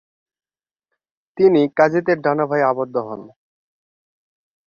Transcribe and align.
তিনি 1.37 1.61
কাদিজ-এর 1.77 2.19
হাভানায় 2.25 2.67
আবদ্ধ 2.71 2.95
হন। 3.07 3.21